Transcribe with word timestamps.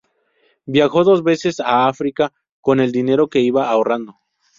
Viajó 0.65 1.03
dos 1.03 1.21
veces 1.21 1.59
a 1.59 1.87
África 1.87 2.33
con 2.59 2.79
el 2.79 2.91
dinero 2.91 3.27
que 3.29 3.39
iba 3.41 3.69
ahorrando. 3.69 4.17